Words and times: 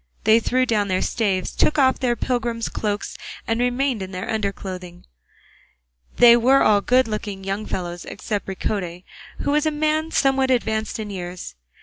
They 0.23 0.39
threw 0.39 0.65
down 0.65 0.87
their 0.87 1.03
staves, 1.03 1.55
took 1.55 1.77
off 1.77 1.99
their 1.99 2.15
pilgrim's 2.15 2.69
cloaks 2.69 3.15
and 3.45 3.59
remained 3.59 4.01
in 4.01 4.09
their 4.11 4.27
under 4.27 4.51
clothing; 4.51 5.05
they 6.17 6.35
were 6.35 6.63
all 6.63 6.81
good 6.81 7.07
looking 7.07 7.43
young 7.43 7.67
fellows, 7.67 8.03
except 8.05 8.47
Ricote, 8.47 9.03
who 9.41 9.51
was 9.51 9.67
a 9.67 9.69
man 9.69 10.09
somewhat 10.09 10.49
advanced 10.49 10.97
in 10.97 11.11
years. 11.11 11.53